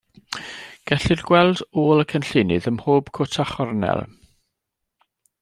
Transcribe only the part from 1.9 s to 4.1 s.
y cynllunydd ym mhob cwt a chornel.